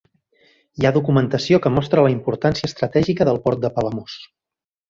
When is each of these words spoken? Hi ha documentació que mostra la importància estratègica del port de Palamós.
Hi 0.79 0.85
ha 0.85 0.91
documentació 0.95 1.59
que 1.65 1.73
mostra 1.75 2.05
la 2.07 2.13
importància 2.15 2.71
estratègica 2.71 3.29
del 3.31 3.41
port 3.45 3.63
de 3.67 3.73
Palamós. 3.77 4.21